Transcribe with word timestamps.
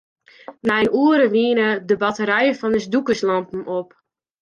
Nei 0.67 0.81
in 0.83 0.93
oere 1.05 1.27
wiene 1.35 1.67
de 1.87 1.95
batterijen 2.03 2.57
fan 2.59 2.77
ús 2.79 2.85
dûkerslampen 2.93 3.61
op. 3.79 3.89